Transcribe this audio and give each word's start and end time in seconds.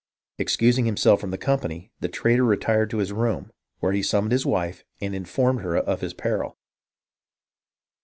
Excusing 0.39 0.85
himself 0.85 1.21
from 1.21 1.29
the 1.29 1.37
company, 1.37 1.91
the 1.99 2.07
traitor 2.09 2.43
retired 2.43 2.89
to 2.89 2.97
his 2.97 3.13
room, 3.13 3.51
where 3.81 3.91
he 3.93 4.01
summoned 4.01 4.31
his 4.31 4.47
wife 4.47 4.83
and 4.99 5.13
informed 5.13 5.61
her 5.61 5.77
of 5.77 6.01
his 6.01 6.15
peril. 6.15 6.57